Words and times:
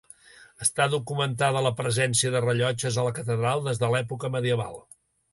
Està 0.65 0.85
documentada 0.93 1.59
la 1.65 1.71
presència 1.81 2.31
de 2.35 2.41
rellotges 2.45 2.97
a 3.01 3.03
la 3.09 3.11
catedral 3.19 3.61
des 3.67 3.83
de 3.83 3.91
l'època 3.97 4.33
medieval. 4.37 4.81